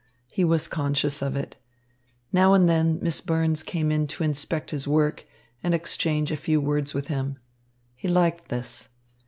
He 0.31 0.43
was 0.43 0.67
conscious 0.67 1.21
of 1.21 1.35
it. 1.35 1.57
Now 2.33 2.55
and 2.55 2.67
then 2.67 2.97
Miss 3.03 3.21
Burns 3.21 3.61
came 3.61 3.91
in 3.91 4.07
to 4.07 4.23
inspect 4.23 4.71
his 4.71 4.87
work 4.87 5.27
and 5.63 5.75
exchange 5.75 6.31
a 6.31 6.35
few 6.37 6.59
words 6.59 6.95
with 6.95 7.07
him. 7.07 7.37
He 7.93 8.07
liked 8.07 8.49
this. 8.49 8.89